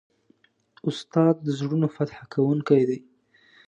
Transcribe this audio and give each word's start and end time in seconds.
استاد 0.89 1.35
د 1.45 1.47
زړونو 1.59 1.87
فتح 1.95 2.19
کوونکی 2.33 2.81
دی. 2.89 2.99